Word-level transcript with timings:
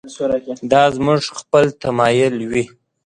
دا 0.71 0.83
زموږ 0.95 1.21
خپل 1.39 1.65
تمایل 1.83 2.35
وي. 2.51 2.63